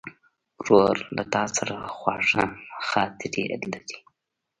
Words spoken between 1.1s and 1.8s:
له تا سره